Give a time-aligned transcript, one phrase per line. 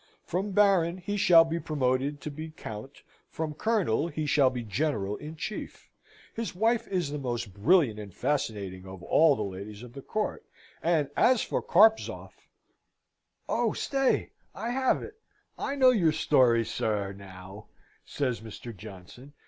[0.23, 5.15] From Baron he shall be promoted to be Count, from Colonel he shall be General
[5.17, 5.91] in Chief.
[6.33, 10.43] His wife is the most brilliant and fascinating of all the ladies of the court
[10.81, 12.47] and as for Carpzoff
[13.47, 15.19] "Oh, stay I have it
[15.55, 17.67] I know your story, sir, now,"
[18.03, 18.75] says Mr.
[18.75, 19.33] Johnson.